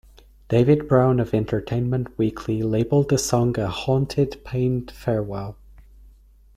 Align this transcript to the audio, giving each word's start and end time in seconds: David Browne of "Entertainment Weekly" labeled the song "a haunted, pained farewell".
David 0.47 0.87
Browne 0.89 1.19
of 1.19 1.31
"Entertainment 1.31 2.17
Weekly" 2.17 2.63
labeled 2.63 3.09
the 3.09 3.19
song 3.19 3.59
"a 3.59 3.67
haunted, 3.67 4.43
pained 4.43 4.89
farewell". 4.89 5.57